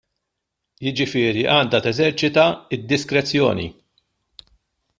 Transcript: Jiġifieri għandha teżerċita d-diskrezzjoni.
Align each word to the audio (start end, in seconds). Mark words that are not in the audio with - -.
Jiġifieri 0.85 1.43
għandha 1.55 1.81
teżerċita 1.87 2.47
d-diskrezzjoni. 2.73 3.69